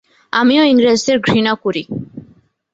[0.33, 1.83] আমিও ইংরেজদের ঘৃনা করি।